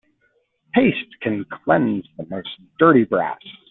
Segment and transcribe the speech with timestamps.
[0.73, 3.37] Paste can cleanse the most dirty brass.